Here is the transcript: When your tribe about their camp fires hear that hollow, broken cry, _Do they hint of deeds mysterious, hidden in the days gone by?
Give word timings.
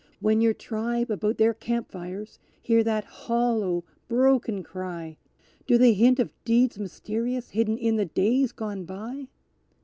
When 0.19 0.41
your 0.41 0.55
tribe 0.55 1.11
about 1.11 1.37
their 1.37 1.53
camp 1.53 1.91
fires 1.91 2.39
hear 2.59 2.83
that 2.83 3.03
hollow, 3.05 3.83
broken 4.07 4.63
cry, 4.63 5.17
_Do 5.67 5.77
they 5.77 5.93
hint 5.93 6.17
of 6.17 6.33
deeds 6.43 6.79
mysterious, 6.79 7.51
hidden 7.51 7.77
in 7.77 7.97
the 7.97 8.05
days 8.05 8.51
gone 8.51 8.85
by? 8.85 9.27